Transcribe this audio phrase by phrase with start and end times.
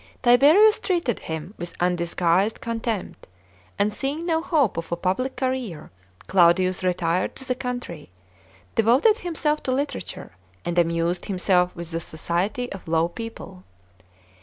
[0.23, 3.27] Tiberius treated him with undisguised con tempt,
[3.77, 5.91] and seeing no hope of a public career,
[6.25, 8.09] Claudius retired to the country,
[8.73, 10.31] devoted himself to literature,
[10.65, 13.63] and amused himself with the society of low people.